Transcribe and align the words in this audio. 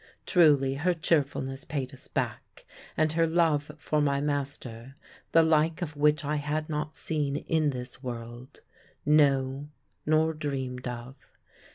Truly 0.25 0.73
her 0.73 0.95
cheerfulness 0.95 1.63
paid 1.63 1.93
us 1.93 2.07
back, 2.07 2.65
and 2.97 3.13
her 3.13 3.27
love 3.27 3.71
for 3.77 4.01
my 4.01 4.19
master, 4.19 4.95
the 5.31 5.43
like 5.43 5.83
of 5.83 5.95
which 5.95 6.25
I 6.25 6.37
had 6.37 6.67
not 6.67 6.95
seen 6.95 7.35
in 7.35 7.69
this 7.69 8.01
world; 8.01 8.61
no, 9.05 9.67
nor 10.07 10.33
dreamed 10.33 10.87
of. 10.87 11.15